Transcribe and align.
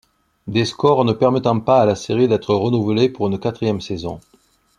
Des 0.47 0.65
scores 0.65 1.05
ne 1.05 1.13
permettant 1.13 1.59
pas 1.59 1.83
à 1.83 1.85
la 1.85 1.93
série 1.93 2.27
d'être 2.27 2.55
renouvelée 2.55 3.07
pour 3.07 3.27
une 3.27 3.37
quatrième 3.37 3.81
saison. 3.81 4.19